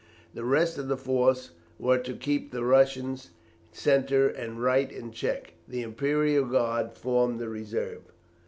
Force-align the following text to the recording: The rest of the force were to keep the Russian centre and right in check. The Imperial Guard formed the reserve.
The 0.33 0.43
rest 0.43 0.79
of 0.79 0.87
the 0.87 0.97
force 0.97 1.51
were 1.77 1.99
to 1.99 2.15
keep 2.15 2.49
the 2.51 2.63
Russian 2.63 3.19
centre 3.71 4.27
and 4.27 4.59
right 4.59 4.91
in 4.91 5.11
check. 5.11 5.53
The 5.67 5.83
Imperial 5.83 6.45
Guard 6.45 6.91
formed 6.93 7.39
the 7.39 7.49
reserve. 7.49 8.01